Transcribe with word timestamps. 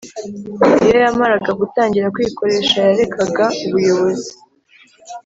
iyo 0.85 0.95
yamaraga 1.05 1.51
gutangira 1.61 2.11
kwikoresha 2.15 2.77
yarekaga 2.87 3.45
ubuyobozi, 3.65 4.31